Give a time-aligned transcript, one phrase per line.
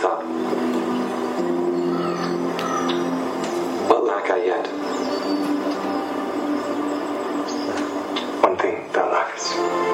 [0.00, 0.24] thought.
[3.86, 4.66] But lack I yet.
[8.42, 9.89] One thing thou lackest.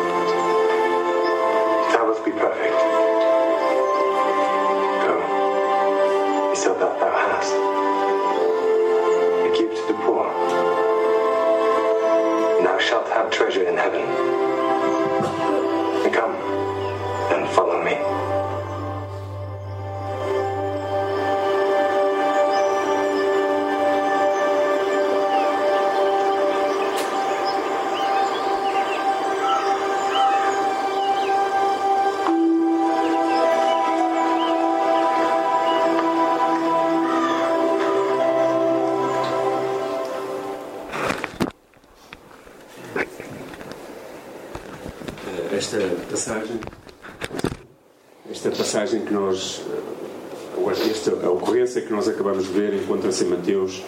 [52.46, 53.82] De ver encontra-se em Mateus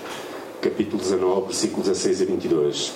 [0.61, 2.92] capítulo 19, versículos 16 a 22.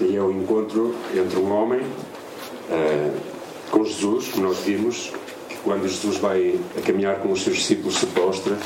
[0.00, 3.20] E é o encontro entre um homem uh,
[3.70, 5.12] com Jesus, que nós vimos
[5.48, 8.56] que quando Jesus vai a caminhar com os seus discípulos se postra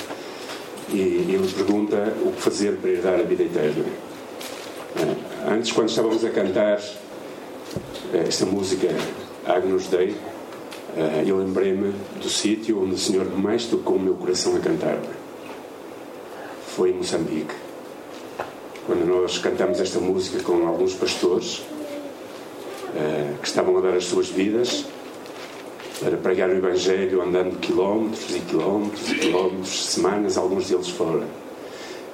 [0.89, 3.85] e, e ele pergunta o que fazer para herdar a vida eterna.
[4.97, 6.81] Uh, antes, quando estávamos a cantar
[8.15, 8.89] esta música
[9.45, 14.57] Agnus Dei, uh, eu lembrei-me do sítio onde o Senhor mais tocou o meu coração
[14.57, 14.99] a cantar.
[16.77, 17.55] Foi em Moçambique.
[18.85, 24.29] Quando nós cantamos esta música com alguns pastores uh, que estavam a dar as suas
[24.29, 24.85] vidas
[25.99, 31.27] para pregar o Evangelho andando quilómetros e quilómetros e quilómetros, semanas, alguns deles fora.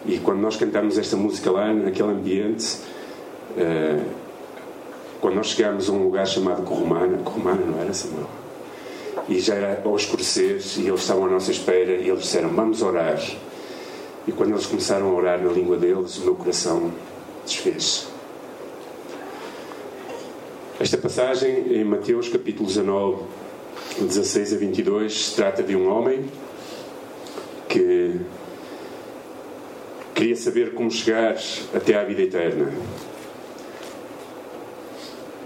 [0.06, 2.76] E quando nós cantamos esta música lá, naquele ambiente,
[3.56, 4.04] uh,
[5.20, 8.30] quando nós chegámos a um lugar chamado Corromana, Corromana não era Samuel?
[9.28, 12.80] E já era ao escurecer e eles estavam à nossa espera e eles disseram: Vamos
[12.80, 13.18] orar.
[14.26, 16.92] E quando eles começaram a orar na língua deles, o meu coração
[17.44, 18.06] desfez.
[20.78, 23.24] Esta passagem em Mateus capítulo 19,
[24.00, 26.24] 16 a 22, trata de um homem
[27.68, 28.20] que
[30.14, 31.36] queria saber como chegar
[31.74, 32.72] até à vida eterna.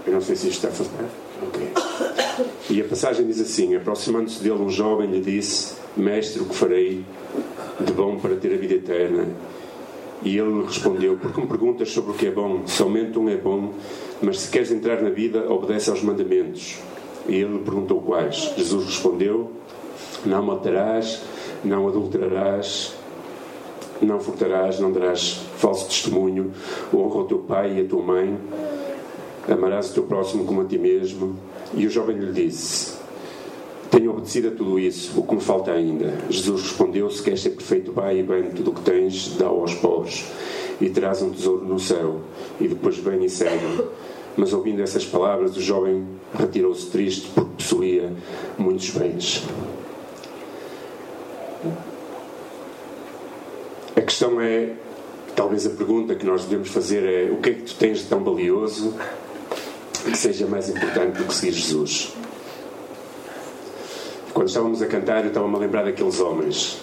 [0.05, 1.45] Eu não sei se isto está a.
[1.47, 1.67] Ok.
[2.69, 7.03] E a passagem diz assim: Aproximando-se dele, um jovem lhe disse: Mestre, o que farei
[7.79, 9.27] de bom para ter a vida eterna?
[10.23, 12.65] E ele respondeu: Porque me perguntas sobre o que é bom?
[12.65, 13.73] Somente um é bom,
[14.21, 16.77] mas se queres entrar na vida, obedece aos mandamentos.
[17.27, 18.53] E ele perguntou quais.
[18.57, 19.51] Jesus respondeu:
[20.25, 21.21] Não matarás,
[21.63, 22.95] não adulterarás,
[24.01, 26.51] não furtarás, não darás falso testemunho,
[26.93, 28.37] honra o teu pai e a tua mãe
[29.47, 31.37] amarás o teu próximo como a ti mesmo.
[31.73, 32.96] E o jovem lhe disse:
[33.89, 36.13] Tenho obedecido a tudo isso, o que me falta ainda?
[36.29, 39.75] Jesus respondeu: Se queres ser perfeito, vai e vende tudo o que tens, dá-o aos
[39.75, 40.25] pobres,
[40.81, 42.21] e terás um tesouro no céu,
[42.59, 43.83] e depois vem e segue.
[44.35, 46.05] Mas ouvindo essas palavras, o jovem
[46.37, 48.13] retirou-se triste porque possuía
[48.57, 49.43] muitos bens.
[53.95, 54.73] A questão é,
[55.35, 58.05] talvez a pergunta que nós devemos fazer é: o que é que tu tens de
[58.05, 58.93] tão valioso
[60.03, 62.13] que seja mais importante do que seguir Jesus?
[64.37, 66.77] Quando estávamos a cantar, eu estava-me a lembrar daqueles homens.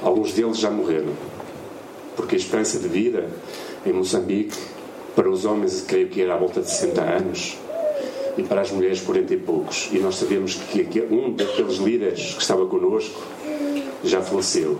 [0.00, 1.12] Alguns deles já morreram,
[2.14, 3.28] porque a esperança de vida
[3.84, 4.56] em Moçambique,
[5.16, 7.58] para os homens, creio que era à volta de 60 anos,
[8.36, 9.88] e para as mulheres, 40 e poucos.
[9.90, 13.20] E nós sabemos que um daqueles líderes que estava connosco
[14.04, 14.78] já faleceu.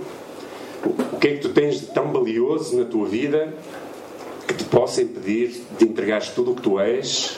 [1.13, 3.53] O que é que tu tens de tão valioso na tua vida
[4.47, 7.37] que te possa impedir de entregares tudo o que tu és,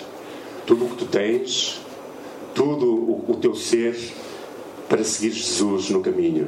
[0.67, 1.81] tudo o que tu tens,
[2.61, 3.97] tudo o, o teu ser
[4.87, 6.47] para seguir Jesus no caminho?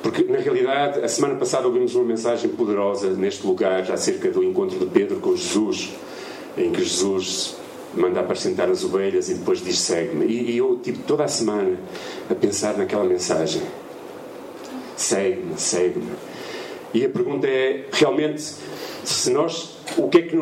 [0.00, 4.78] Porque, na realidade, a semana passada ouvimos uma mensagem poderosa neste lugar acerca do encontro
[4.78, 5.90] de Pedro com Jesus,
[6.56, 7.56] em que Jesus
[7.92, 10.26] manda apresentar as ovelhas e depois diz segue-me.
[10.26, 11.76] E, e eu tive toda a semana
[12.30, 13.62] a pensar naquela mensagem.
[14.96, 16.12] Segue-me, segue-me.
[16.94, 18.54] E a pergunta é, realmente,
[19.02, 20.36] se nós, o que é que,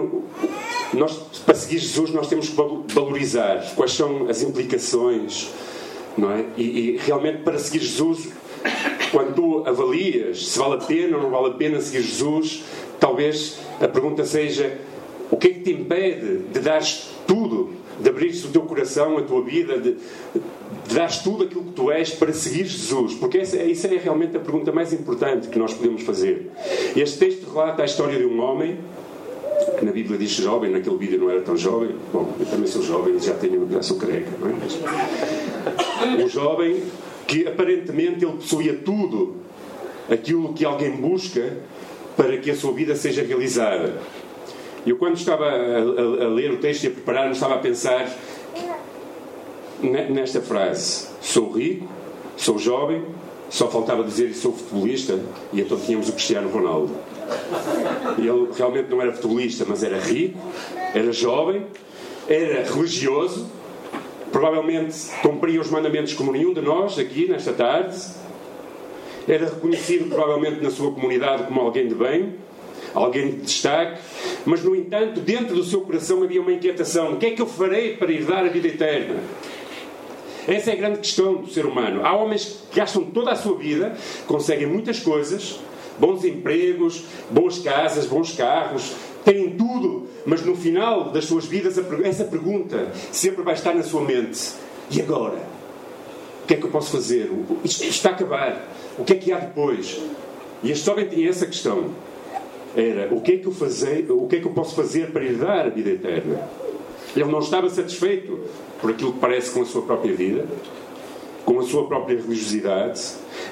[0.93, 2.57] nós, para seguir Jesus, nós temos que
[2.93, 5.49] valorizar quais são as implicações,
[6.19, 6.45] não é?
[6.57, 8.29] E, e realmente, para seguir Jesus,
[9.13, 12.65] quando tu avalias se vale a pena ou não vale a pena seguir Jesus,
[12.99, 14.77] talvez a pergunta seja:
[15.31, 16.83] o que é que te impede de dar
[17.29, 17.71] tudo,
[18.01, 19.97] de abrir o teu coração, a tua vida, de,
[20.89, 23.15] de dar tudo aquilo que tu és para seguir Jesus?
[23.15, 26.51] Porque essa, essa é realmente a pergunta mais importante que nós podemos fazer.
[26.97, 28.79] Este texto relata a história de um homem
[29.83, 31.95] na Bíblia diz jovem, naquele vídeo não era tão jovem.
[32.13, 36.25] Bom, eu também sou jovem, já tenho, já sou careca, não é?
[36.25, 36.83] Um jovem
[37.27, 39.37] que aparentemente ele possuía tudo
[40.11, 41.57] aquilo que alguém busca
[42.17, 44.01] para que a sua vida seja realizada.
[44.87, 48.09] Eu, quando estava a, a, a ler o texto e a preparar-me, estava a pensar
[49.83, 51.89] nesta frase: Sou rico,
[52.37, 53.05] sou jovem,
[53.51, 55.19] só faltava dizer que sou futebolista,
[55.53, 56.95] e então tínhamos o Cristiano Ronaldo.
[58.19, 60.39] Ele realmente não era futebolista, mas era rico,
[60.95, 61.67] era jovem,
[62.29, 63.47] era religioso,
[64.33, 67.97] provavelmente cumpria os mandamentos como nenhum de nós aqui nesta tarde,
[69.29, 72.35] era reconhecido provavelmente na sua comunidade como alguém de bem,
[72.95, 74.01] alguém de destaque,
[74.45, 77.47] mas no entanto, dentro do seu coração havia uma inquietação: o que é que eu
[77.47, 79.17] farei para herdar a vida eterna?
[80.47, 82.07] Essa é a grande questão do ser humano.
[82.07, 83.97] Há homens que gastam toda a sua vida,
[84.29, 85.59] conseguem muitas coisas,
[85.99, 88.95] bons empregos, boas casas, bons carros,
[89.25, 94.03] têm tudo, mas no final das suas vidas essa pergunta sempre vai estar na sua
[94.03, 94.53] mente:
[94.91, 95.57] e agora?
[96.43, 97.29] O que é que eu posso fazer?
[97.65, 98.69] Isto está a acabar.
[98.97, 100.01] O que é que há depois?
[100.63, 101.91] E este jovem tinha essa questão.
[102.77, 105.25] Era o que é que eu fazer, o que é que eu posso fazer para
[105.25, 106.49] herdar a vida eterna?
[107.17, 108.41] Ele não estava satisfeito
[108.81, 110.47] por aquilo que parece com a sua própria vida,
[111.47, 113.01] com a sua própria religiosidade.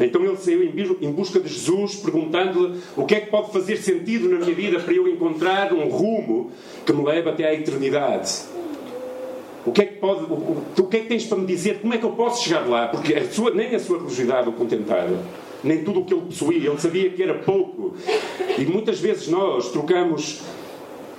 [0.00, 4.28] Então ele saiu em busca de Jesus, perguntando-lhe o que é que pode fazer sentido
[4.28, 6.50] na minha vida para eu encontrar um rumo
[6.84, 8.42] que me leve até à eternidade.
[9.64, 11.78] O que é que pode, o, o que é que tens para me dizer?
[11.80, 12.88] Como é que eu posso chegar lá?
[12.88, 15.16] Porque a sua, nem a sua religiosidade o contentava,
[15.62, 16.68] nem tudo o que ele possuía.
[16.68, 17.94] Ele sabia que era pouco.
[18.58, 20.42] E muitas vezes nós trocamos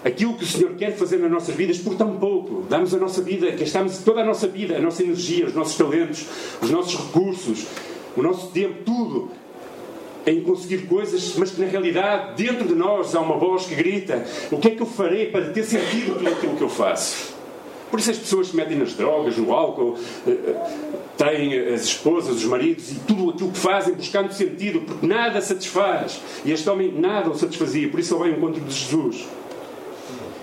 [0.06, 2.64] aquilo que o Senhor quer fazer nas nossas vidas por tão pouco.
[2.70, 6.26] Damos a nossa vida, gastamos toda a nossa vida, a nossa energia, os nossos talentos,
[6.62, 7.66] os nossos recursos,
[8.16, 9.32] o nosso tempo, tudo
[10.28, 14.24] em conseguir coisas, mas que na realidade dentro de nós há uma voz que grita:
[14.52, 17.34] O que é que eu farei para ter sentido tudo aquilo que eu faço?
[17.90, 19.96] Por isso as pessoas se metem nas drogas, no álcool,
[20.28, 20.56] eh, eh,
[21.18, 26.20] têm as esposas, os maridos e tudo aquilo que fazem buscando sentido, porque nada satisfaz.
[26.44, 29.26] E este homem nada o satisfazia, por isso ele vai ao encontro de Jesus.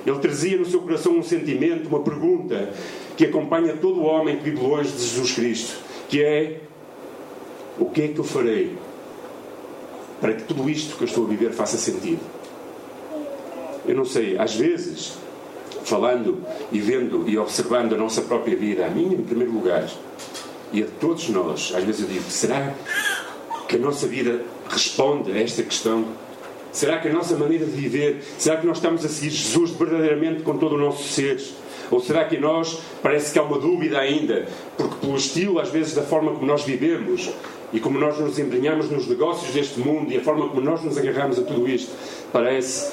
[0.05, 2.71] Ele trazia no seu coração um sentimento, uma pergunta
[3.17, 5.77] que acompanha todo o homem que vive longe de Jesus Cristo,
[6.09, 6.61] que é
[7.79, 8.77] o que é que eu farei
[10.21, 12.21] para que tudo isto que eu estou a viver faça sentido?
[13.85, 15.15] Eu não sei, às vezes,
[15.85, 16.39] falando
[16.71, 19.89] e vendo e observando a nossa própria vida, a minha em primeiro lugar,
[20.73, 22.73] e a todos nós, às vezes eu digo, será
[23.69, 26.05] que a nossa vida responde a esta questão
[26.73, 30.43] Será que a nossa maneira de viver, será que nós estamos a seguir Jesus verdadeiramente
[30.43, 31.39] com todo o nosso ser?
[31.91, 34.47] Ou será que nós parece que há uma dúvida ainda,
[34.79, 37.31] porque pelo estilo, às vezes, da forma como nós vivemos
[37.73, 40.97] e como nós nos embrenhamos nos negócios deste mundo e a forma como nós nos
[40.97, 41.93] agarramos a tudo isto,
[42.33, 42.91] parece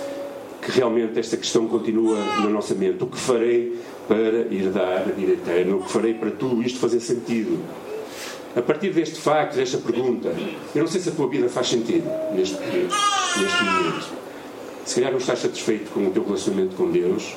[0.62, 3.02] que realmente esta questão continua na nossa mente.
[3.02, 3.78] O que farei
[4.10, 5.78] para herdar a vida eterna?
[5.78, 7.58] O que farei para tudo isto fazer sentido?
[8.56, 10.30] A partir deste facto, desta pergunta,
[10.74, 14.10] eu não sei se a tua vida faz sentido neste, neste momento.
[14.86, 17.36] Se calhar não estás satisfeito com o teu relacionamento com Deus,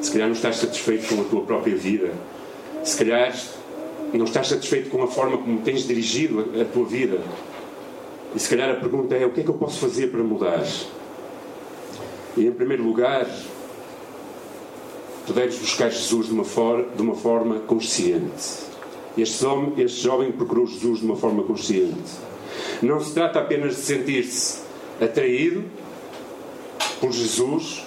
[0.00, 2.12] se calhar não estás satisfeito com a tua própria vida,
[2.82, 3.32] se calhar
[4.12, 7.20] não estás satisfeito com a forma como tens dirigido a, a tua vida.
[8.34, 10.66] E se calhar a pergunta é: o que é que eu posso fazer para mudar?
[12.36, 13.28] E em primeiro lugar,
[15.26, 18.71] tu deves buscar Jesus de uma, for de uma forma consciente.
[19.16, 21.96] Este, homem, este jovem procurou Jesus de uma forma consciente.
[22.80, 24.62] Não se trata apenas de sentir-se
[25.00, 25.64] atraído
[27.00, 27.84] por Jesus,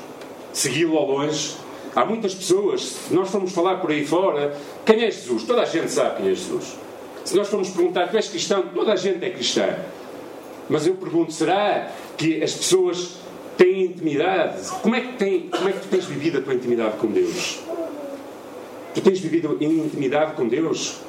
[0.53, 1.55] segui-lo ao longe.
[1.95, 4.55] Há muitas pessoas, se nós formos falar por aí fora,
[4.85, 5.43] quem é Jesus?
[5.43, 6.75] Toda a gente sabe quem é Jesus.
[7.23, 8.63] Se nós formos perguntar, tu és cristão?
[8.73, 9.75] Toda a gente é cristã.
[10.69, 13.17] Mas eu pergunto, será que as pessoas
[13.57, 14.69] têm intimidade?
[14.81, 17.59] Como é que, tem, como é que tu tens vivido a tua intimidade com Deus?
[18.93, 20.99] Tu tens vivido em intimidade com Deus?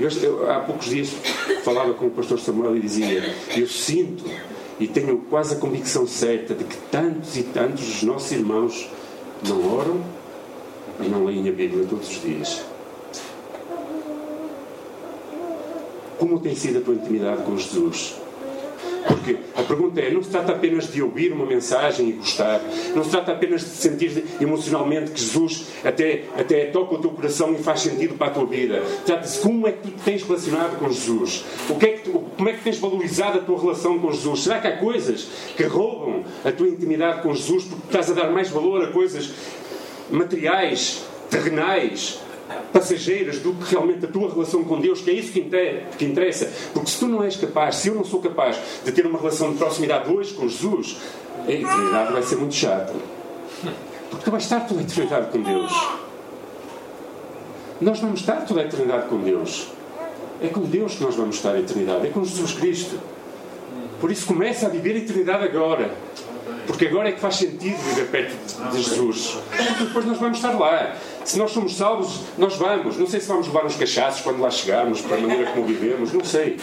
[0.00, 1.10] Eu, eu, há poucos dias
[1.62, 4.24] falava com o pastor Samuel e dizia: Eu sinto
[4.78, 8.88] e tenho quase a convicção certa de que tantos e tantos dos nossos irmãos
[9.46, 10.00] não oram
[11.00, 12.62] e não leem a Bíblia todos os dias.
[16.18, 18.14] Como tem sido a tua intimidade com Jesus?
[19.06, 22.60] Porque a pergunta é: não se trata apenas de ouvir uma mensagem e gostar,
[22.94, 27.52] não se trata apenas de sentir emocionalmente que Jesus até, até toca o teu coração
[27.54, 28.82] e faz sentido para a tua vida.
[29.04, 32.24] Trata-se como é que tu te tens relacionado com Jesus, o que é que tu,
[32.36, 34.44] como é que tens valorizado a tua relação com Jesus.
[34.44, 38.30] Será que há coisas que roubam a tua intimidade com Jesus porque estás a dar
[38.30, 39.30] mais valor a coisas
[40.10, 42.20] materiais, terrenais,
[42.72, 46.50] passageiras do que realmente a tua relação com Deus, que é isso que interessa.
[46.72, 49.52] Porque se tu não és capaz, se eu não sou capaz de ter uma relação
[49.52, 50.96] de proximidade hoje com Jesus,
[51.46, 52.94] a eternidade vai ser muito chata.
[54.10, 55.88] Porque tu vais estar toda a eternidade com Deus.
[57.80, 59.68] Nós vamos estar toda a eternidade com Deus.
[60.42, 62.98] É com Deus que nós vamos estar a eternidade, é com Jesus Cristo.
[64.00, 65.90] Por isso começa a viver a eternidade agora.
[66.66, 69.36] Porque agora é que faz sentido viver perto de Jesus.
[69.50, 70.96] Porque depois nós vamos estar lá.
[71.24, 72.96] Se nós somos salvos, nós vamos.
[72.96, 76.12] Não sei se vamos levar uns cachaços quando lá chegarmos, para a maneira como vivemos,
[76.12, 76.58] não sei.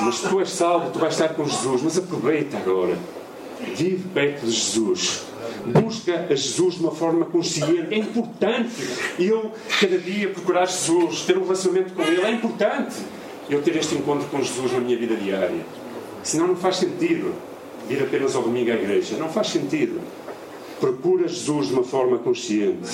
[0.00, 1.82] Mas tu és salvo, tu vais estar com Jesus.
[1.82, 2.96] Mas aproveita agora.
[3.60, 5.24] Vive perto de Jesus.
[5.66, 7.92] Busca a Jesus de uma forma consciente.
[7.92, 8.70] É importante
[9.18, 12.22] eu, cada dia, procurar Jesus, ter um relacionamento com Ele.
[12.22, 12.96] É importante
[13.50, 15.66] eu ter este encontro com Jesus na minha vida diária.
[16.22, 17.34] Senão não faz sentido
[17.88, 19.16] vir apenas ao domingo à igreja.
[19.16, 20.00] Não faz sentido.
[20.80, 22.88] Procura Jesus de uma forma consciente.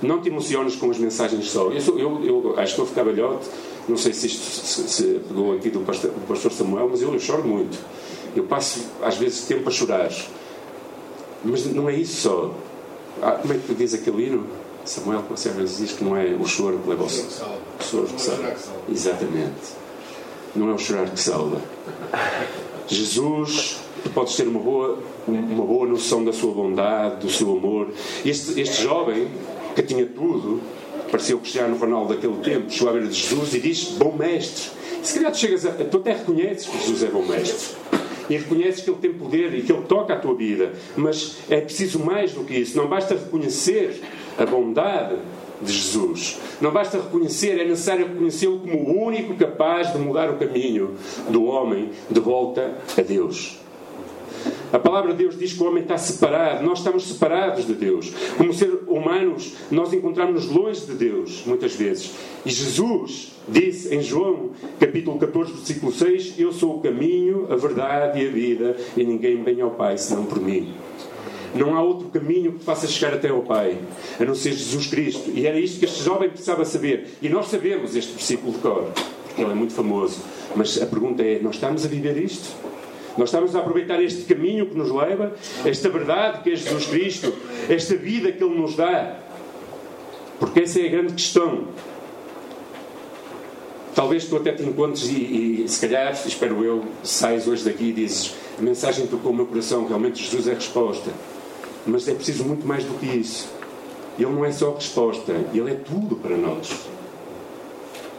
[0.00, 1.70] Não te emociones com as mensagens só.
[1.70, 3.48] Eu, sou, eu, eu acho que estou a ficar velhote.
[3.88, 7.12] Não sei se isto se, se pegou aqui do pastor, do pastor Samuel, mas eu,
[7.12, 7.78] eu choro muito.
[8.34, 10.10] Eu passo, às vezes, tempo a chorar.
[11.44, 12.54] Mas não é isso só.
[13.20, 14.46] Ah, como é que diz aquele hino?
[14.84, 17.58] Samuel Conservas diz que não é o choro que leva ao sol.
[17.78, 18.56] O choro que salva.
[18.88, 19.82] Exatamente.
[20.54, 21.60] Não é o chorar que salva.
[22.88, 23.78] Jesus,
[24.08, 27.88] podes ter uma boa, uma boa noção da sua bondade, do seu amor.
[28.24, 29.28] Este, este jovem,
[29.74, 30.60] que tinha tudo,
[31.10, 34.70] parecia o Cristiano Ronaldo daquele tempo, chegou à beira de Jesus e diz: Bom mestre.
[35.02, 35.72] Se calhar tu chegas a.
[35.72, 37.76] Tu até reconheces que Jesus é bom mestre.
[38.30, 40.72] E reconheces que Ele tem poder e que Ele toca a tua vida.
[40.96, 42.76] Mas é preciso mais do que isso.
[42.76, 44.00] Não basta reconhecer
[44.38, 45.16] a bondade
[45.60, 46.38] de Jesus.
[46.60, 50.96] Não basta reconhecer, é necessário reconhecê-lo como o único capaz de mudar o caminho
[51.28, 53.61] do homem de volta a Deus.
[54.72, 58.10] A palavra de Deus diz que o homem está separado, nós estamos separados de Deus.
[58.38, 62.12] Como seres humanos, nós encontramos-nos longe de Deus, muitas vezes.
[62.46, 68.22] E Jesus disse em João, capítulo 14, versículo 6: Eu sou o caminho, a verdade
[68.22, 70.72] e a vida, e ninguém vem ao Pai senão por mim.
[71.54, 73.76] Não há outro caminho que faça chegar até ao Pai,
[74.18, 75.30] a não ser Jesus Cristo.
[75.34, 77.08] E era isto que este jovem precisava saber.
[77.20, 78.90] E nós sabemos este versículo de cor,
[79.26, 80.22] porque ele é muito famoso.
[80.56, 82.71] Mas a pergunta é: nós estamos a viver isto?
[83.16, 87.32] Nós estamos a aproveitar este caminho que nos leva, esta verdade que é Jesus Cristo,
[87.68, 89.18] esta vida que Ele nos dá?
[90.38, 91.68] Porque essa é a grande questão.
[93.94, 97.92] Talvez tu até te encontres e, e se calhar, espero eu, sais hoje daqui e
[97.92, 101.10] dizes a mensagem tocou o meu coração, realmente Jesus é a resposta.
[101.86, 103.48] Mas é preciso muito mais do que isso.
[104.18, 106.70] Ele não é só a resposta, ele é tudo para nós.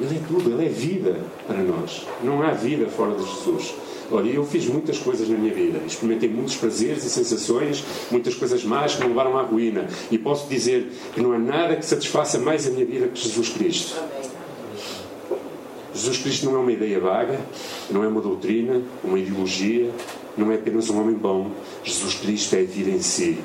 [0.01, 2.05] Ele é tudo, ele é vida para nós.
[2.23, 3.75] Não há vida fora de Jesus.
[4.13, 8.63] Olha, eu fiz muitas coisas na minha vida, experimentei muitos prazeres e sensações, muitas coisas
[8.63, 9.87] más que me levaram à ruína.
[10.11, 13.49] E posso dizer que não há nada que satisfaça mais a minha vida que Jesus
[13.49, 13.99] Cristo.
[15.95, 17.39] Jesus Cristo não é uma ideia vaga,
[17.89, 19.89] não é uma doutrina, uma ideologia,
[20.37, 21.49] não é apenas um homem bom.
[21.83, 23.39] Jesus Cristo é a vida em si.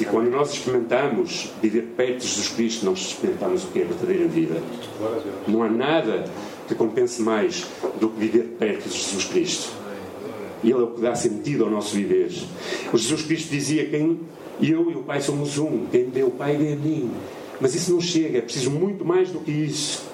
[0.00, 3.86] E quando nós experimentamos viver perto de Jesus Cristo, nós experimentamos o que é a
[3.86, 4.62] verdadeira vida.
[5.46, 6.24] Não há nada
[6.66, 7.66] que compense mais
[8.00, 9.85] do que viver perto de Jesus Cristo.
[10.66, 12.28] E Ele é o que dá sentido ao nosso viver.
[12.92, 14.18] O Jesus Cristo dizia: Quem
[14.60, 17.08] eu e o Pai somos um, quem vê o Pai vê a mim.
[17.60, 20.04] Mas isso não chega, é preciso muito mais do que isso.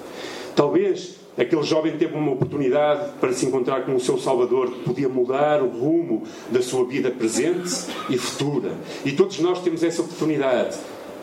[0.55, 5.09] Talvez Aquele jovem teve uma oportunidade para se encontrar com o seu Salvador que podia
[5.09, 8.77] mudar o rumo da sua vida presente e futura.
[9.03, 10.77] E todos nós temos essa oportunidade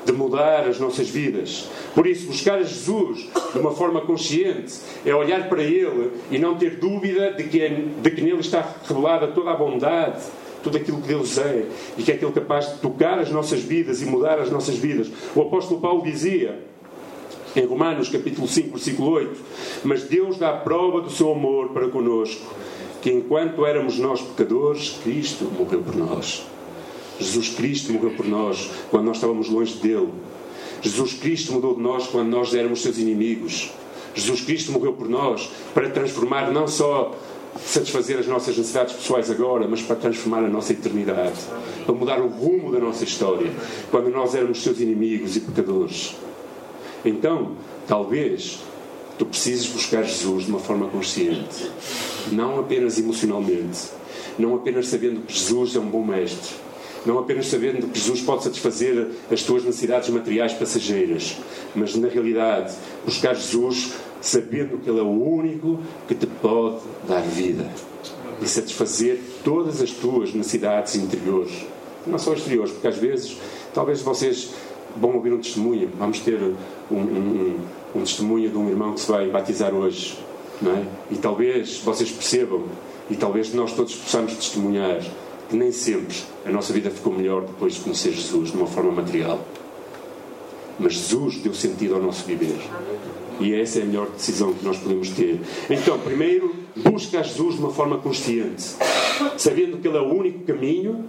[0.04, 1.68] de mudar as nossas vidas.
[1.94, 6.76] Por isso, buscar Jesus de uma forma consciente é olhar para Ele e não ter
[6.76, 10.22] dúvida de que, é, de que nele está revelada toda a bondade,
[10.62, 11.66] tudo aquilo que Deus é
[11.96, 15.10] e que é aquele capaz de tocar as nossas vidas e mudar as nossas vidas.
[15.34, 16.58] O apóstolo Paulo dizia
[17.56, 19.40] em Romanos capítulo 5, versículo 8.
[19.84, 22.54] Mas Deus dá prova do seu amor para conosco,
[23.02, 26.46] que enquanto éramos nós pecadores, Cristo morreu por nós.
[27.20, 30.08] Jesus Cristo morreu por nós quando nós estávamos longe dele.
[30.82, 33.70] Jesus Cristo mudou de nós quando nós éramos seus inimigos.
[34.14, 37.14] Jesus Cristo morreu por nós para transformar não só
[37.58, 41.38] satisfazer as nossas necessidades pessoais agora, mas para transformar a nossa eternidade,
[41.84, 43.52] para mudar o rumo da nossa história,
[43.90, 46.16] quando nós éramos seus inimigos e pecadores.
[47.04, 47.52] Então,
[47.86, 48.60] talvez
[49.18, 51.70] tu precisas buscar Jesus de uma forma consciente,
[52.32, 53.88] não apenas emocionalmente,
[54.38, 56.54] não apenas sabendo que Jesus é um bom mestre,
[57.06, 61.36] não apenas sabendo que Jesus pode satisfazer as tuas necessidades materiais passageiras,
[61.74, 67.22] mas na realidade buscar Jesus sabendo que Ele é o único que te pode dar
[67.22, 67.66] vida
[68.42, 71.66] e satisfazer todas as tuas necessidades interiores,
[72.06, 73.36] não só exteriores, porque às vezes,
[73.74, 74.50] talvez vocês
[74.96, 76.38] vão ouvir um testemunho, vamos ter
[76.90, 77.56] um, um,
[77.94, 80.18] um testemunho de um irmão que se vai batizar hoje,
[80.62, 81.14] é?
[81.14, 82.64] E talvez vocês percebam,
[83.08, 85.00] e talvez nós todos possamos testemunhar
[85.56, 89.40] nem sempre a nossa vida ficou melhor depois de conhecer Jesus de uma forma material.
[90.78, 92.58] Mas Jesus deu sentido ao nosso viver.
[93.38, 95.40] E essa é a melhor decisão que nós podemos ter.
[95.68, 98.76] Então, primeiro, busca a Jesus de uma forma consciente,
[99.36, 101.04] sabendo que Ele é o único caminho,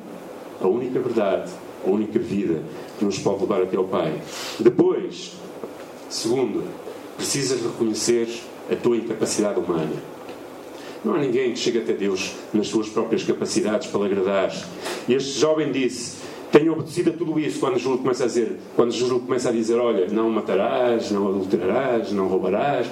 [0.62, 1.52] a única verdade,
[1.86, 2.64] a única vida
[2.98, 4.22] que nos pode levar até ao Pai.
[4.60, 5.34] Depois,
[6.10, 6.64] segundo,
[7.18, 8.28] precisas reconhecer
[8.72, 9.92] a tua incapacidade humana.
[11.04, 14.52] Não há ninguém que chegue até Deus nas suas próprias capacidades para lhe agradar.
[15.08, 16.18] E este jovem disse:
[16.52, 19.80] Tenho obedecido a tudo isso quando Jesus começa a dizer, quando Jesus começa a dizer,
[19.80, 22.88] olha, não matarás, não adulterarás, não roubarás,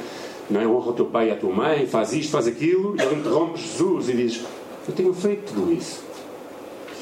[0.50, 0.68] não é?
[0.68, 3.60] honra o teu pai e a tua mãe, faz isto, faz aquilo, e ele interrompe
[3.60, 4.42] Jesus e diz:
[4.88, 6.04] Eu tenho feito tudo isso.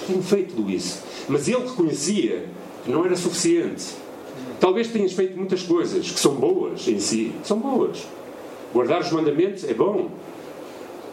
[0.05, 1.01] Tenho feito tudo isso.
[1.29, 2.45] Mas ele reconhecia
[2.83, 3.95] que não era suficiente.
[4.59, 8.05] Talvez tenhas feito muitas coisas que são boas em si, são boas.
[8.73, 10.09] Guardar os mandamentos é bom,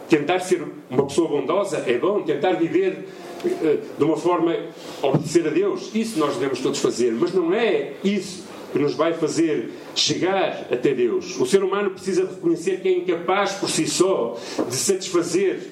[0.09, 3.07] Tentar ser uma pessoa bondosa é bom, tentar viver
[3.43, 4.55] uh, de uma forma
[5.01, 9.13] obedecer a Deus, isso nós devemos todos fazer, mas não é isso que nos vai
[9.13, 11.39] fazer chegar até Deus.
[11.39, 15.71] O ser humano precisa reconhecer que é incapaz por si só de satisfazer,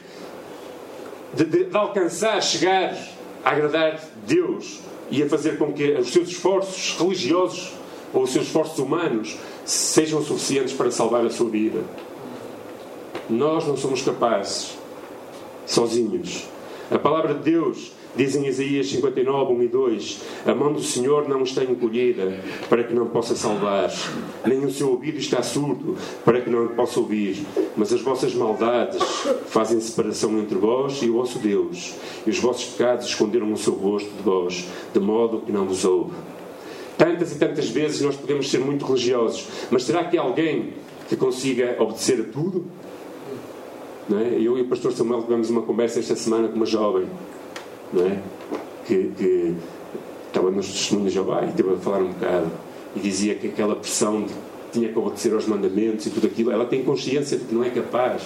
[1.33, 2.97] de, de, de alcançar, chegar
[3.43, 4.79] a agradar Deus
[5.11, 7.73] e a fazer com que os seus esforços religiosos
[8.13, 11.81] ou os seus esforços humanos sejam suficientes para salvar a sua vida.
[13.29, 14.77] Nós não somos capazes,
[15.65, 16.45] sozinhos.
[16.91, 21.27] A palavra de Deus diz em Isaías 59, 1 e 2: A mão do Senhor
[21.29, 22.37] não está encolhida
[22.69, 23.91] para que não possa salvar,
[24.45, 27.45] nem o seu ouvido está surdo para que não possa ouvir.
[27.77, 29.01] Mas as vossas maldades
[29.47, 31.95] fazem separação entre vós e o vosso Deus,
[32.27, 35.85] e os vossos pecados esconderam o seu rosto de vós, de modo que não vos
[35.85, 36.13] ouve.
[36.97, 40.73] Tantas e tantas vezes nós podemos ser muito religiosos, mas será que há alguém
[41.07, 42.65] que consiga obedecer a tudo?
[44.11, 44.37] É?
[44.39, 47.07] Eu e o pastor Samuel tivemos uma conversa esta semana com uma jovem
[47.95, 48.19] é?
[48.85, 49.55] que, que
[50.27, 52.51] estava nos testemunhos de Jeová e esteve a falar um bocado
[52.95, 54.39] e dizia que aquela pressão de que
[54.71, 57.69] tinha que obedecer aos mandamentos e tudo aquilo, ela tem consciência de que não é
[57.69, 58.23] capaz.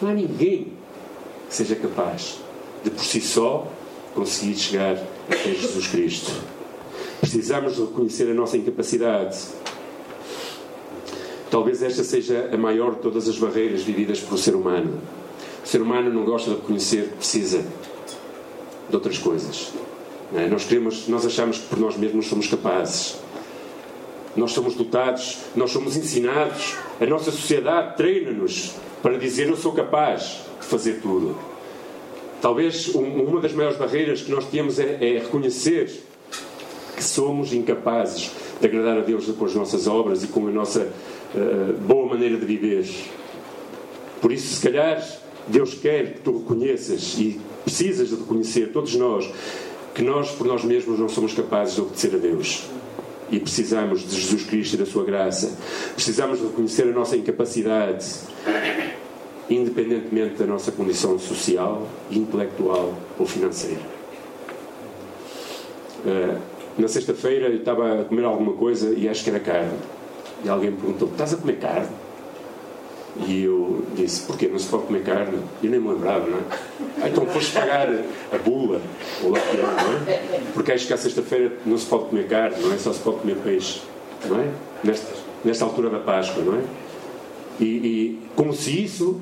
[0.00, 0.68] Não há ninguém
[1.48, 2.38] que seja capaz
[2.84, 3.66] de por si só
[4.14, 4.96] conseguir chegar
[5.28, 6.32] até Jesus Cristo.
[7.20, 9.36] Precisamos reconhecer a nossa incapacidade
[11.50, 15.00] Talvez esta seja a maior de todas as barreiras vividas pelo ser humano.
[15.64, 17.64] O ser humano não gosta de reconhecer que precisa
[18.88, 19.72] de outras coisas.
[20.34, 20.46] É?
[20.46, 23.16] Nós queremos, nós achamos que por nós mesmos somos capazes.
[24.36, 26.76] Nós somos dotados, nós somos ensinados.
[27.00, 31.36] A nossa sociedade treina-nos para dizer eu sou capaz de fazer tudo.
[32.40, 35.90] Talvez uma das maiores barreiras que nós temos é, é reconhecer
[36.94, 38.30] que somos incapazes
[38.60, 40.92] de agradar a Deus com as nossas obras e com a nossa
[41.34, 42.88] uh, boa maneira de viver.
[44.20, 45.02] Por isso, se calhar,
[45.46, 49.30] Deus quer que tu reconheças e precisas de reconhecer, todos nós,
[49.94, 52.64] que nós por nós mesmos não somos capazes de obedecer a Deus.
[53.30, 55.56] E precisamos de Jesus Cristo e da Sua graça.
[55.94, 58.06] Precisamos de reconhecer a nossa incapacidade,
[59.50, 63.98] independentemente da nossa condição social, intelectual ou financeira.
[66.04, 66.38] Uh,
[66.78, 69.76] na sexta-feira eu estava a comer alguma coisa e acho que era carne.
[70.44, 71.88] E alguém me perguntou: Estás a comer carne?
[73.26, 74.48] E eu disse: Porquê?
[74.48, 75.38] Não se pode comer carne?
[75.62, 76.42] E eu nem me lembrava, não é?
[77.02, 78.80] Ah, então foste pagar a bula,
[79.22, 80.40] ou lá que é, não é?
[80.54, 82.78] Porque acho que à sexta-feira não se pode comer carne, não é?
[82.78, 83.82] Só se pode comer peixe,
[84.26, 84.48] não é?
[84.84, 85.12] Nesta,
[85.44, 86.62] nesta altura da Páscoa, não é?
[87.60, 89.20] E, e como se isso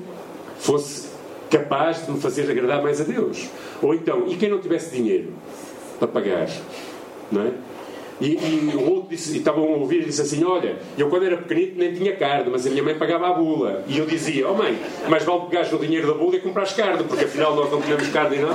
[0.59, 1.07] fosse
[1.49, 3.47] capaz de me fazer agradar mais a Deus.
[3.81, 5.33] Ou então, e quem não tivesse dinheiro
[5.97, 6.47] para pagar?
[7.31, 7.51] Não é?
[8.19, 11.37] E, e o outro disse, e a ouvir e disse assim: Olha, eu quando era
[11.37, 13.83] pequenito nem tinha carne, mas a minha mãe pagava a bula.
[13.87, 14.77] E eu dizia: Oh mãe,
[15.07, 18.07] mais vale pegares o dinheiro da bula e comprares carne, porque afinal nós não comemos
[18.07, 18.49] carne, não?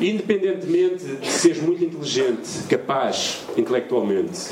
[0.00, 4.50] Independentemente de seres muito inteligente, capaz intelectualmente,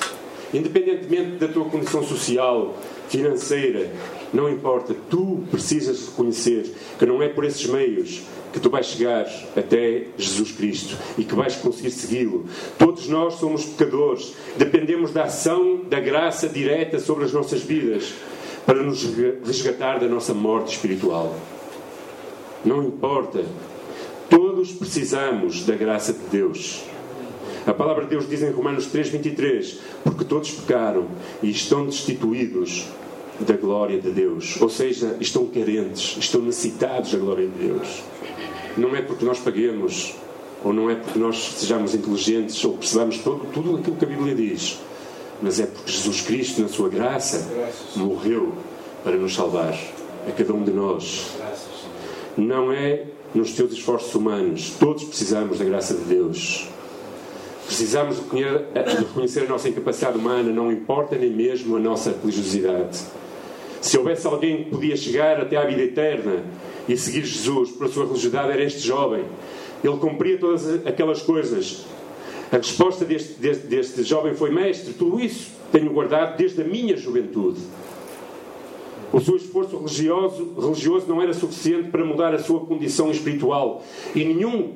[0.53, 2.77] independentemente da tua condição social,
[3.09, 3.91] financeira,
[4.33, 9.27] Não importa, tu precisas reconhecer que não é por esses meios que tu vais chegar
[9.57, 12.47] até Jesus Cristo e que vais conseguir segui-lo.
[12.79, 18.15] Todos nós somos pecadores, dependemos da ação da graça direta sobre as nossas vidas
[18.67, 19.05] para nos
[19.45, 21.35] resgatar da nossa morte espiritual.
[22.65, 23.45] Não importa,
[24.29, 26.85] todos precisamos da graça de Deus.
[27.67, 31.07] A palavra de Deus diz em Romanos 3,23: Porque todos pecaram
[31.43, 32.87] e estão destituídos
[33.41, 34.61] da glória de Deus.
[34.61, 38.03] Ou seja, estão carentes, estão necessitados da glória de Deus.
[38.77, 40.15] Não é porque nós paguemos,
[40.65, 44.35] ou não é porque nós sejamos inteligentes, ou percebamos todo, tudo aquilo que a Bíblia
[44.35, 44.79] diz,
[45.43, 47.49] mas é porque Jesus Cristo, na sua graça,
[47.97, 48.53] morreu
[49.03, 49.77] para nos salvar,
[50.29, 51.27] a cada um de nós.
[52.37, 56.69] Não é nos teus esforços humanos, todos precisamos da graça de Deus.
[57.67, 58.23] Precisamos de
[58.99, 62.99] reconhecer a nossa incapacidade humana, não importa nem mesmo a nossa religiosidade.
[63.81, 66.45] Se houvesse alguém que podia chegar até à vida eterna
[66.89, 69.25] e seguir Jesus por a sua religiosidade, era este jovem.
[69.83, 71.87] Ele cumpria todas aquelas coisas.
[72.53, 76.97] A resposta deste, deste, deste jovem foi: Mestre, tudo isso tenho guardado desde a minha
[76.97, 77.61] juventude.
[79.13, 83.83] O seu esforço religioso, religioso não era suficiente para mudar a sua condição espiritual.
[84.15, 84.75] E nenhum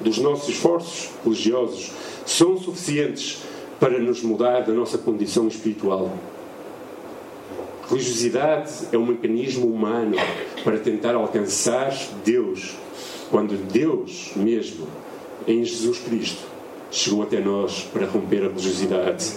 [0.00, 1.92] dos nossos esforços religiosos
[2.26, 3.42] são suficientes
[3.78, 6.12] para nos mudar da nossa condição espiritual.
[7.92, 10.16] Religiosidade é um mecanismo humano
[10.64, 12.74] para tentar alcançar Deus,
[13.30, 14.88] quando Deus mesmo,
[15.46, 16.46] em Jesus Cristo,
[16.90, 19.34] chegou até nós para romper a religiosidade,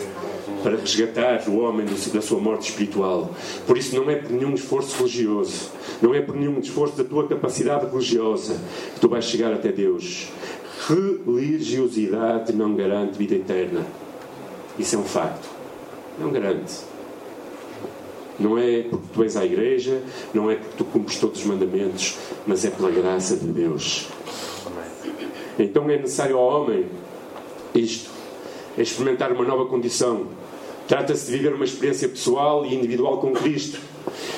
[0.63, 3.36] para resgatar o homem da sua morte espiritual.
[3.68, 7.28] Por isso, não é por nenhum esforço religioso, não é por nenhum esforço da tua
[7.28, 8.58] capacidade religiosa
[8.94, 10.30] que tu vais chegar até Deus.
[10.88, 13.86] Religiosidade não garante vida eterna.
[14.80, 15.46] Isso é um facto.
[16.18, 16.94] Não garante.
[18.39, 20.02] Não é porque tu és à igreja,
[20.34, 24.08] não é porque tu cumpres todos os mandamentos, mas é pela graça de Deus.
[25.58, 26.86] Então é necessário ao homem
[27.74, 28.10] isto:
[28.78, 30.28] é experimentar uma nova condição.
[30.88, 33.80] Trata-se de viver uma experiência pessoal e individual com Cristo.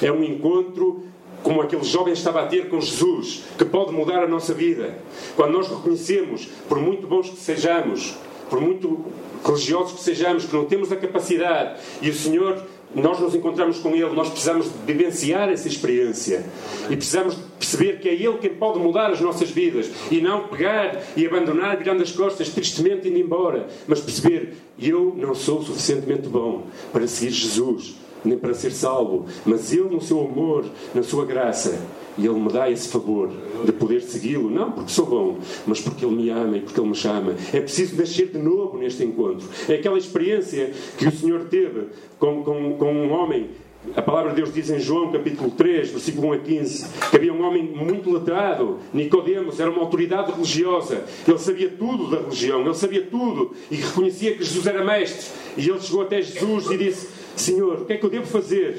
[0.02, 1.04] É um encontro
[1.44, 4.98] como aquele jovem estava a ter com Jesus, que pode mudar a nossa vida.
[5.36, 8.16] Quando nós reconhecemos, por muito bons que sejamos,
[8.50, 9.06] por muito
[9.46, 12.64] religiosos que sejamos, que não temos a capacidade, e o Senhor
[13.02, 16.46] nós nos encontramos com Ele, nós precisamos de vivenciar essa experiência.
[16.90, 19.90] E precisamos perceber que é Ele quem pode mudar as nossas vidas.
[20.12, 25.34] E não pegar e abandonar, virando as costas, tristemente indo embora, mas perceber eu não
[25.34, 30.66] sou suficientemente bom para seguir Jesus, nem para ser salvo, mas Ele, no seu amor,
[30.94, 31.80] na sua graça,
[32.18, 33.30] e Ele me dá esse favor
[33.64, 36.90] de poder segui-lo, não porque sou bom, mas porque Ele me ama e porque Ele
[36.90, 37.36] me chama.
[37.54, 39.48] É preciso nascer de novo neste encontro.
[39.70, 41.88] É aquela experiência que o Senhor teve
[42.20, 43.50] com, com, com um homem
[43.96, 47.34] a palavra de Deus diz em João capítulo 3, versículo 1 a 15, que havia
[47.34, 52.74] um homem muito letrado, Nicodemos, era uma autoridade religiosa, ele sabia tudo da religião, ele
[52.74, 55.28] sabia tudo e reconhecia que Jesus era mestre.
[55.56, 58.78] E ele chegou até Jesus e disse: Senhor, o que é que eu devo fazer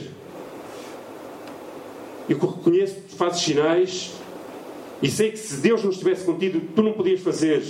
[2.29, 4.13] eu reconheço que fazes sinais
[5.03, 7.63] e sei que se Deus não estivesse contigo, tu não podias fazer.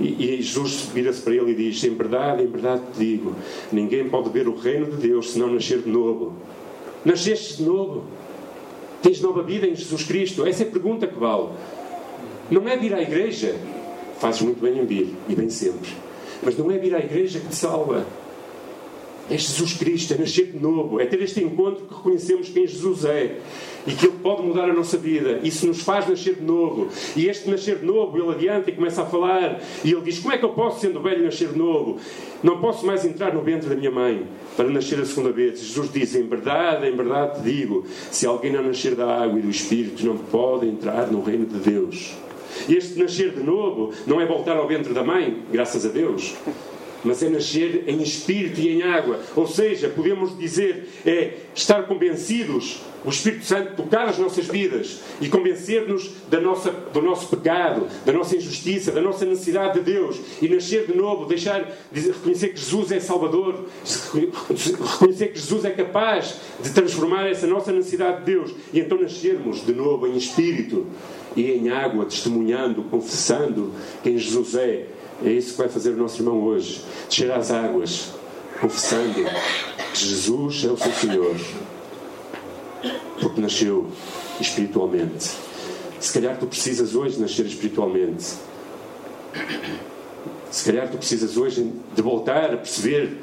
[0.00, 3.34] E, e Jesus vira-se para ele e diz: Em verdade, em verdade te digo,
[3.72, 6.34] ninguém pode ver o reino de Deus se não nascer de novo.
[7.04, 8.04] Nasceste de novo.
[9.02, 10.44] Tens nova vida em Jesus Cristo.
[10.44, 11.48] Essa é a pergunta que vale.
[12.50, 13.54] Não é vir à igreja.
[14.18, 15.90] Fazes muito bem em vir, e bem sempre.
[16.42, 18.06] Mas não é vir à igreja que te salva.
[19.28, 23.04] É Jesus Cristo, é nascer de novo, é ter este encontro que reconhecemos quem Jesus
[23.04, 23.38] é
[23.84, 25.40] e que Ele pode mudar a nossa vida.
[25.42, 26.88] Isso nos faz nascer de novo.
[27.16, 29.60] E este nascer de novo, Ele adianta e começa a falar.
[29.84, 31.98] E Ele diz: Como é que eu posso, sendo velho, nascer de novo?
[32.40, 35.58] Não posso mais entrar no ventre da minha mãe para nascer a segunda vez.
[35.58, 39.42] Jesus diz: Em verdade, em verdade te digo: se alguém não nascer da água e
[39.42, 42.14] do Espírito, não pode entrar no reino de Deus.
[42.68, 46.34] Este nascer de novo não é voltar ao ventre da mãe, graças a Deus
[47.06, 49.20] mas é nascer em espírito e em água.
[49.34, 55.28] Ou seja, podemos dizer, é estar convencidos, o Espírito Santo tocar as nossas vidas e
[55.28, 60.48] convencer-nos da nossa, do nosso pecado, da nossa injustiça, da nossa necessidade de Deus e
[60.48, 63.66] nascer de novo, deixar, reconhecer que Jesus é Salvador,
[64.12, 69.64] reconhecer que Jesus é capaz de transformar essa nossa necessidade de Deus e então nascermos
[69.64, 70.86] de novo em espírito
[71.36, 74.86] e em água, testemunhando, confessando quem Jesus é
[75.24, 76.82] é isso que vai fazer o nosso irmão hoje.
[77.08, 78.12] Descer às águas,
[78.60, 79.24] confessando
[79.92, 81.36] que Jesus é o seu Senhor.
[83.20, 83.86] Porque nasceu
[84.40, 85.30] espiritualmente.
[85.98, 88.34] Se calhar tu precisas hoje nascer espiritualmente.
[90.50, 93.18] Se calhar tu precisas hoje de voltar a perceber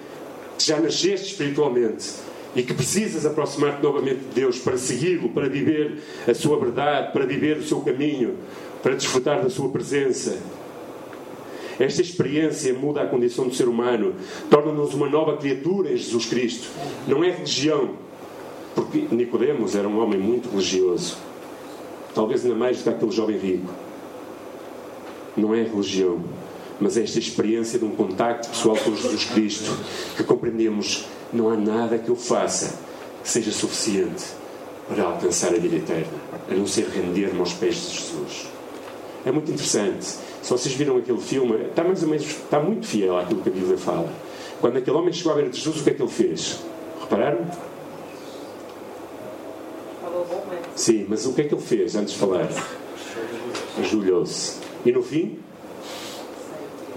[0.58, 2.10] que já nasceste espiritualmente
[2.56, 7.26] e que precisas aproximar-te novamente de Deus para segui-lo, para viver a sua verdade, para
[7.26, 8.38] viver o seu caminho,
[8.82, 10.38] para desfrutar da sua presença.
[11.84, 14.16] Esta experiência muda a condição do ser humano,
[14.50, 16.70] torna-nos uma nova criatura em Jesus Cristo.
[17.06, 17.96] Não é religião,
[18.74, 21.18] porque Nicodemos era um homem muito religioso,
[22.16, 23.70] talvez ainda mais do que aquele jovem rico.
[25.36, 26.24] Não é religião,
[26.80, 29.78] mas é esta experiência de um contacto pessoal com Jesus Cristo,
[30.16, 32.80] que compreendemos não há nada que eu faça
[33.22, 34.24] que seja suficiente
[34.88, 36.14] para alcançar a vida eterna,
[36.50, 38.48] a não ser render-me aos pés de Jesus.
[39.26, 40.16] É muito interessante.
[40.44, 43.52] Se vocês viram aquele filme, está mais ou menos, está muito fiel àquilo que a
[43.52, 44.12] Bíblia fala.
[44.60, 46.60] Quando aquele homem chegou a ver Jesus, o que é que ele fez?
[47.00, 47.48] Repararam?
[50.76, 52.50] Sim, mas o que é que ele fez antes de falar?
[53.80, 54.58] Ajoelhou-se.
[54.86, 55.40] E no fim?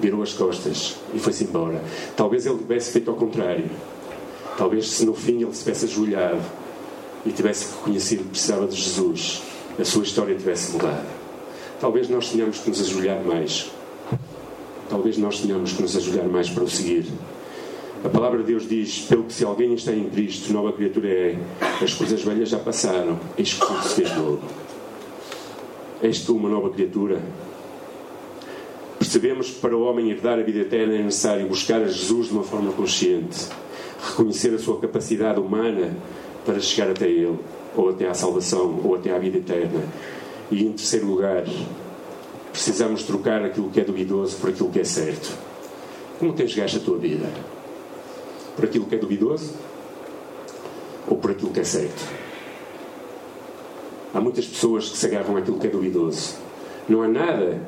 [0.00, 1.80] Virou as costas e foi-se embora.
[2.16, 3.70] Talvez ele tivesse feito ao contrário.
[4.58, 6.42] Talvez se no fim ele se tivesse ajoelhado
[7.24, 9.40] e tivesse reconhecido que precisava de Jesus,
[9.78, 11.15] a sua história tivesse mudado.
[11.80, 13.70] Talvez nós tenhamos que nos ajoelhar mais.
[14.88, 17.06] Talvez nós tenhamos que nos ajoelhar mais para o seguir.
[18.04, 21.38] A palavra de Deus diz: pelo que se alguém está em Cristo, nova criatura é.
[21.82, 24.40] As coisas velhas já passaram, eis que tudo se fez novo.
[26.02, 27.20] És tu uma nova criatura?
[28.98, 32.32] Percebemos que para o homem herdar a vida eterna é necessário buscar a Jesus de
[32.32, 33.48] uma forma consciente,
[34.10, 35.96] reconhecer a sua capacidade humana
[36.44, 37.38] para chegar até Ele,
[37.76, 39.82] ou até à salvação, ou até à vida eterna.
[40.50, 41.44] E em terceiro lugar,
[42.52, 45.36] precisamos trocar aquilo que é duvidoso por aquilo que é certo.
[46.18, 47.28] Como tens gasto a tua vida?
[48.54, 49.54] Por aquilo que é duvidoso
[51.08, 52.02] ou por aquilo que é certo?
[54.14, 56.36] Há muitas pessoas que se agarram àquilo que é duvidoso.
[56.88, 57.60] Não há nada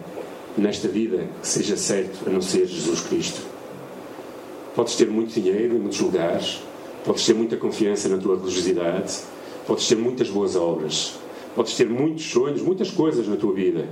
[0.57, 3.43] nesta vida que seja certo a não ser Jesus Cristo.
[4.75, 6.63] Podes ter muito dinheiro em muitos lugares,
[7.05, 9.19] podes ter muita confiança na tua religiosidade,
[9.67, 11.15] podes ter muitas boas obras,
[11.55, 13.89] podes ter muitos sonhos, muitas coisas na tua vida,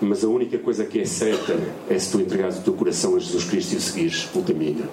[0.00, 3.18] mas a única coisa que é certa é se tu entregares o teu coração a
[3.18, 4.88] Jesus Cristo e o seguires pelo caminho.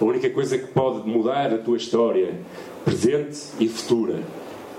[0.00, 2.34] A única coisa que pode mudar a tua história,
[2.84, 4.22] presente e futura,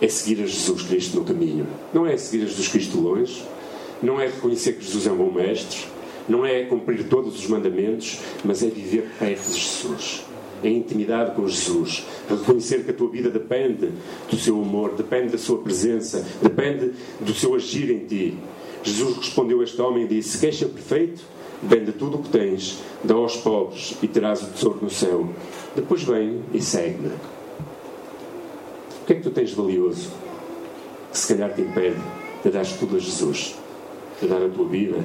[0.02, 1.68] é seguir a Jesus Cristo no caminho.
[1.94, 3.44] Não é seguir a Jesus Cristo longe,
[4.02, 5.80] não é reconhecer que Jesus é um bom mestre,
[6.28, 10.24] não é cumprir todos os mandamentos, mas é viver perto de Jesus.
[10.64, 13.92] Em intimidade com Jesus, reconhecer que a tua vida depende
[14.30, 18.38] do seu amor, depende da sua presença, depende do seu agir em ti.
[18.84, 21.22] Jesus respondeu a este homem e disse: ser perfeito?
[21.62, 25.28] Vende tudo o que tens, dá aos pobres e terás o tesouro no céu.
[25.76, 27.10] Depois vem e segue-me.
[27.10, 30.10] O que é que tu tens valioso
[31.12, 32.00] que se calhar te impede
[32.44, 33.56] de dar tudo a Jesus,
[34.22, 35.04] de dar a tua vida,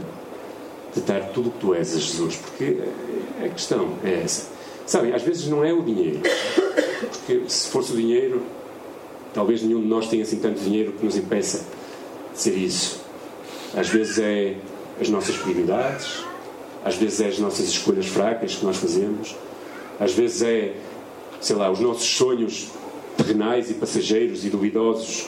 [0.95, 2.37] de dar tudo o que tu és a Jesus?
[2.37, 2.79] Porque
[3.45, 4.53] a questão é essa.
[4.87, 6.21] Sabem, às vezes não é o dinheiro.
[7.11, 8.43] Porque se fosse o dinheiro,
[9.33, 11.65] talvez nenhum de nós tenha assim tanto dinheiro que nos impeça
[12.33, 13.01] de ser isso.
[13.75, 14.57] Às vezes é
[15.01, 16.25] as nossas prioridades,
[16.85, 19.35] às vezes é as nossas escolhas fracas que nós fazemos,
[19.99, 20.75] às vezes é,
[21.41, 22.69] sei lá, os nossos sonhos
[23.17, 25.27] terrenais e passageiros e duvidosos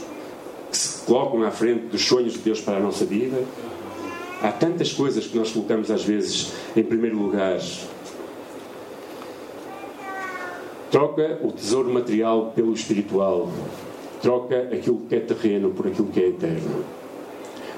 [0.71, 3.43] que se colocam à frente dos sonhos de Deus para a nossa vida.
[4.43, 7.59] Há tantas coisas que nós colocamos às vezes em primeiro lugar.
[10.91, 13.51] Troca o tesouro material pelo espiritual.
[14.23, 16.85] Troca aquilo que é terreno por aquilo que é eterno.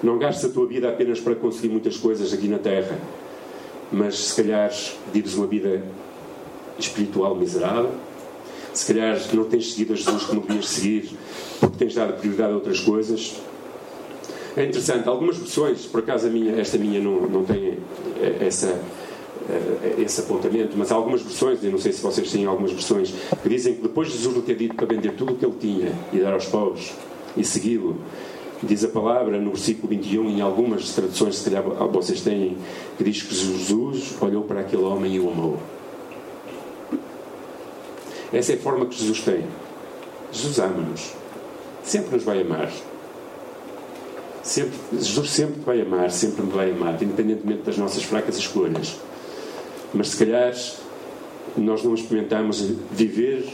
[0.02, 2.96] Não gastes a tua vida apenas para conseguir muitas coisas aqui na terra,
[3.90, 4.70] mas se calhar
[5.12, 5.82] vives uma vida
[6.78, 7.90] espiritual miserável,
[8.72, 11.10] se calhar não tens seguido a Jesus como devias seguir,
[11.58, 13.36] porque tens dado prioridade a outras coisas.
[14.56, 17.78] É interessante, algumas versões, por acaso minha, esta minha não, não tem
[18.40, 18.80] essa,
[19.98, 23.48] esse apontamento, mas há algumas versões, eu não sei se vocês têm algumas versões, que
[23.48, 25.92] dizem que depois de Jesus não ter dito para vender tudo o que ele tinha
[26.12, 26.92] e dar aos pobres
[27.36, 27.96] e segui-lo,
[28.62, 32.56] diz a palavra no versículo 21, em algumas traduções, se calhar vocês têm,
[32.96, 35.58] que diz que Jesus olhou para aquele homem e o amou.
[38.32, 39.44] Essa é a forma que Jesus tem.
[40.30, 41.12] Jesus ama-nos.
[41.82, 42.70] Sempre nos vai amar.
[44.42, 48.96] Sempre, Jesus sempre vai amar, sempre me vai amar, independentemente das nossas fracas escolhas.
[49.92, 50.54] Mas se calhar
[51.56, 53.44] nós não experimentamos viver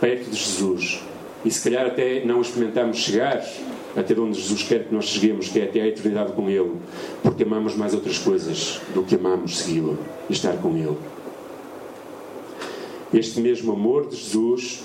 [0.00, 1.00] perto de Jesus.
[1.44, 3.42] E se calhar até não experimentamos chegar
[3.96, 6.76] até onde Jesus quer que nós cheguemos, que é até a eternidade com Ele,
[7.22, 10.96] porque amamos mais outras coisas do que amamos segui-lo e estar com Ele.
[13.12, 14.84] Este mesmo amor de Jesus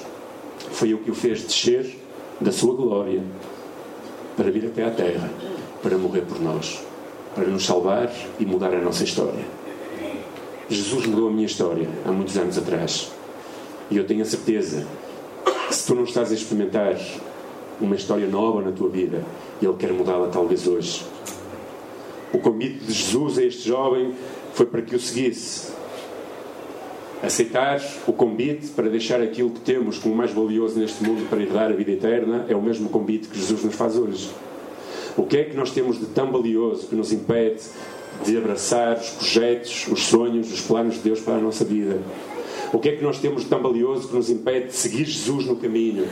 [0.72, 2.00] foi o que o fez descer
[2.42, 3.22] da sua glória
[4.36, 5.30] para vir até à terra,
[5.84, 6.82] para morrer por nós,
[7.36, 9.46] para nos salvar e mudar a nossa história.
[10.70, 13.12] Jesus mudou a minha história há muitos anos atrás.
[13.90, 14.86] E eu tenho a certeza
[15.70, 16.96] Se tu não estás a experimentar
[17.82, 19.24] uma história nova na tua vida,
[19.62, 21.04] Ele quer mudá-la talvez hoje.
[22.32, 24.14] O convite de Jesus a este jovem
[24.54, 25.74] foi para que o seguisse.
[27.22, 31.72] Aceitar o convite para deixar aquilo que temos como mais valioso neste mundo para herdar
[31.72, 34.30] a vida eterna é o mesmo convite que Jesus nos faz hoje.
[35.18, 37.62] O que é que nós temos de tão valioso que nos impede
[38.24, 42.00] de abraçar os projetos, os sonhos, os planos de Deus para a nossa vida?
[42.74, 45.46] O que é que nós temos de tão valioso que nos impede de seguir Jesus
[45.46, 46.08] no caminho?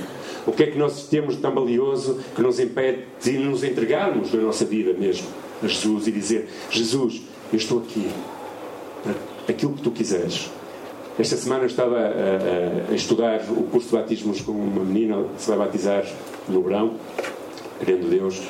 [0.46, 4.34] O que é que nós temos de tão valioso que nos impede de nos entregarmos
[4.34, 5.28] na nossa vida mesmo
[5.62, 8.08] a Jesus e dizer: Jesus, eu estou aqui
[9.04, 10.50] para aquilo que tu quiseres.
[11.18, 15.50] Esta semana estava a, a, estudar o curso de batismos com uma menina que se
[15.50, 16.06] vai batizar
[16.50, 16.96] no verão,
[17.80, 18.42] querendo Deus,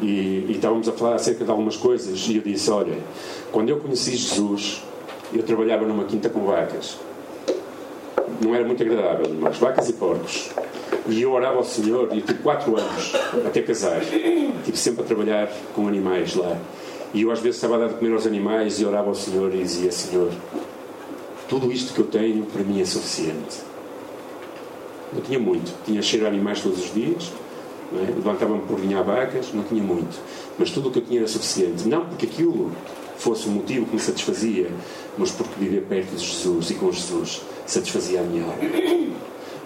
[0.00, 2.26] e, e estávamos a falar acerca de algumas coisas.
[2.28, 2.98] E eu disse: Olha,
[3.50, 4.82] quando eu conheci Jesus,
[5.32, 6.98] eu trabalhava numa quinta com vacas.
[8.40, 10.50] Não era muito agradável, mas vacas e porcos.
[11.08, 13.12] E eu orava ao Senhor, e eu tive quatro anos
[13.46, 14.00] até casar.
[14.02, 16.56] Estive sempre a trabalhar com animais lá.
[17.14, 19.54] E eu às vezes estava a dar de comer aos animais e orava ao Senhor
[19.54, 20.30] e dizia: Senhor,
[21.48, 23.60] tudo isto que eu tenho para mim é suficiente.
[25.12, 25.72] Não tinha muito.
[25.84, 27.30] Tinha cheiro a animais todos os dias,
[27.98, 28.14] é?
[28.14, 30.20] levantava-me por linhar vacas, não tinha muito.
[30.58, 31.88] Mas tudo o que eu tinha era suficiente.
[31.88, 32.72] Não porque aquilo
[33.16, 34.70] fosse o motivo que me satisfazia,
[35.16, 38.56] mas porque viver perto de Jesus e com Jesus satisfazia a minha alma.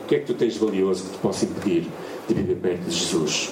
[0.03, 1.87] O que é que tu tens valioso que te possa impedir
[2.29, 3.51] de viver perto de Jesus?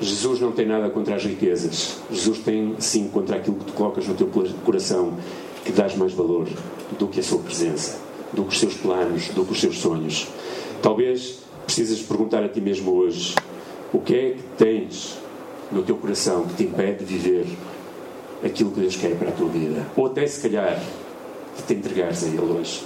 [0.00, 1.98] Jesus não tem nada contra as riquezas.
[2.10, 4.28] Jesus tem sim contra aquilo que tu colocas no teu
[4.64, 5.18] coração,
[5.64, 6.48] que dás mais valor
[6.98, 7.98] do que a sua presença,
[8.32, 10.26] do que os seus planos, do que os seus sonhos.
[10.82, 13.34] Talvez precisas perguntar a ti mesmo hoje:
[13.92, 15.18] o que é que tens
[15.70, 17.46] no teu coração que te impede de viver
[18.44, 19.86] aquilo que Deus quer para a tua vida?
[19.96, 20.80] Ou até se calhar
[21.56, 22.82] de te entregares a Ele hoje.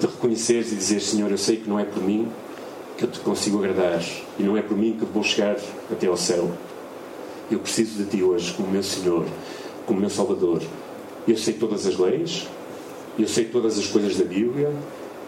[0.00, 2.28] De reconheceres e dizer: Senhor, eu sei que não é por mim,
[2.96, 4.02] que eu te consigo agradar
[4.38, 5.56] e não é por mim que vou chegar
[5.90, 6.50] até ao céu.
[7.50, 9.26] Eu preciso de ti hoje como meu Senhor,
[9.84, 10.62] como meu Salvador.
[11.28, 12.46] Eu sei todas as leis,
[13.18, 14.72] eu sei todas as coisas da Bíblia,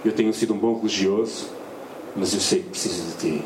[0.04, 1.57] eu tenho sido um bom religioso,
[2.18, 3.44] mas eu sei que preciso de ti.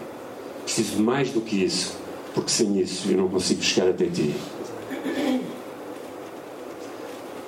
[0.65, 1.97] Preciso de mais do que isso,
[2.35, 4.35] porque sem isso eu não consigo chegar até ti.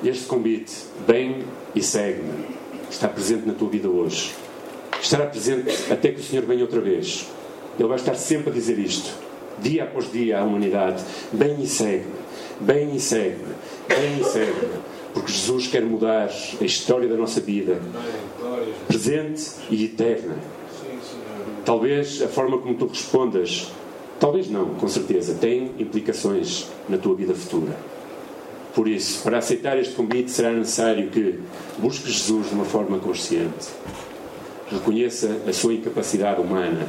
[0.05, 0.73] Este convite,
[1.07, 2.45] bem e segue-me,
[2.91, 4.35] está presente na tua vida hoje
[5.05, 7.27] estará presente até que o Senhor venha outra vez.
[7.79, 9.15] Ele vai estar sempre a dizer isto,
[9.61, 12.13] dia após dia, à humanidade: bem e segue-me,
[12.61, 13.55] bem e segue-me,
[13.89, 14.95] bem e segue-me.
[15.13, 16.29] Porque Jesus quer mudar
[16.61, 17.81] a história da nossa vida,
[18.89, 20.37] presente e eterna.
[21.64, 23.72] Talvez a forma como tu respondas,
[24.20, 27.77] talvez não, com certeza, tem implicações na tua vida futura.
[28.74, 31.38] Por isso, para aceitar este convite, será necessário que
[31.79, 33.68] busques Jesus de uma forma consciente
[34.70, 36.88] reconheça a sua incapacidade humana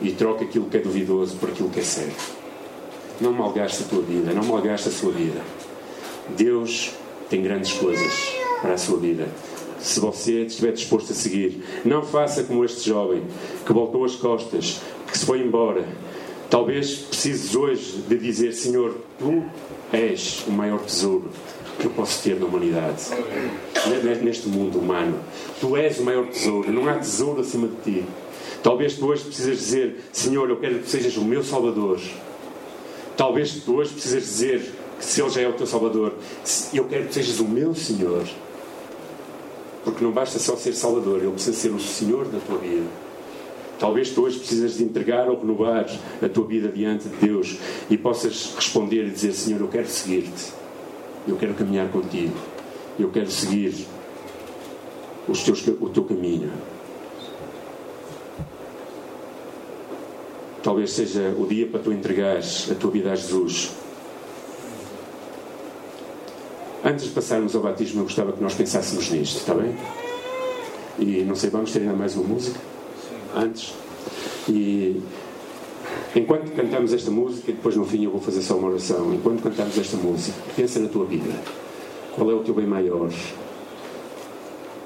[0.00, 2.40] e troque aquilo que é duvidoso por aquilo que é certo.
[3.20, 5.40] Não malgaste a tua vida, não malgaste a sua vida.
[6.30, 6.92] Deus
[7.28, 8.12] tem grandes coisas
[8.62, 9.28] para a sua vida.
[9.80, 13.22] Se você estiver disposto a seguir, não faça como este jovem
[13.64, 15.84] que voltou as costas, que se foi embora.
[16.50, 19.44] Talvez precises hoje de dizer: Senhor, tu
[19.92, 21.30] és o maior tesouro
[21.78, 23.04] que eu posso ter na humanidade,
[24.22, 25.18] neste mundo humano.
[25.60, 28.04] Tu és o maior tesouro, não há tesouro acima de ti.
[28.62, 32.00] Talvez tu hoje precisas dizer: Senhor, eu quero que sejas o meu Salvador.
[33.16, 36.14] Talvez tu hoje precisas dizer que se Ele já é o teu Salvador,
[36.74, 38.26] eu quero que sejas o meu Senhor.
[39.84, 42.86] Porque não basta só ser Salvador, Ele precisa ser o Senhor da tua vida.
[43.78, 45.86] Talvez tu hoje precisas de entregar ou renovar
[46.22, 47.56] a tua vida diante de Deus
[47.88, 50.52] e possas responder e dizer: Senhor, eu quero seguir-te.
[51.26, 52.34] Eu quero caminhar contigo.
[52.98, 53.86] Eu quero seguir
[55.26, 56.52] os teus, o teu caminho.
[60.62, 63.70] Talvez seja o dia para tu entregares a tua vida a Jesus.
[66.84, 69.76] Antes de passarmos ao batismo, eu gostava que nós pensássemos nisto, está bem?
[70.98, 72.58] E não sei, vamos ter ainda mais uma música?
[73.34, 73.74] Antes?
[74.48, 75.02] E
[76.14, 79.14] Enquanto cantamos esta música, e depois no fim eu vou fazer só uma oração.
[79.14, 81.32] Enquanto cantamos esta música, pensa na tua vida.
[82.16, 83.10] Qual é o teu bem maior?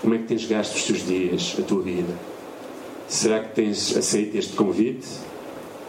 [0.02, 2.12] Como é que tens gasto os teus dias, a tua vida?
[3.08, 5.06] Será que tens aceito este convite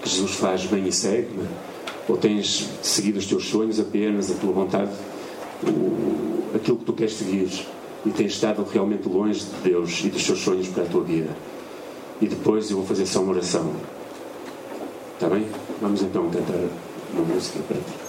[0.02, 1.48] que Jesus faz bem e segue-me?
[2.08, 4.92] Ou tens seguido os teus sonhos apenas, a tua vontade,
[6.54, 7.50] aquilo que tu queres seguir
[8.06, 11.36] e tens estado realmente longe de Deus e dos teus sonhos para a tua vida?
[12.22, 13.74] E depois eu vou fazer só uma oração.
[15.14, 15.48] Está bem?
[15.82, 16.70] Vamos então cantar
[17.14, 18.05] uma música para ti.